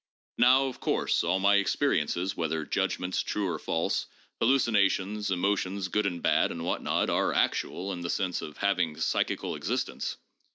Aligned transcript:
Now, 0.39 0.65
of 0.65 0.79
course, 0.79 1.23
all 1.23 1.37
my 1.39 1.57
experiences, 1.57 2.35
whether 2.35 2.65
judgments 2.65 3.21
true 3.21 3.47
or 3.47 3.59
false, 3.59 4.07
hallucinations, 4.39 5.31
emo 5.31 5.55
tions 5.55 5.89
good 5.89 6.07
and 6.07 6.23
bad, 6.23 6.49
and 6.51 6.65
what 6.65 6.81
not, 6.81 7.11
are 7.11 7.35
actual 7.35 7.93
in 7.93 8.01
the 8.01 8.09
sense 8.09 8.41
of 8.41 8.57
having 8.57 8.97
psychical 8.97 9.53
existence. 9.53 10.17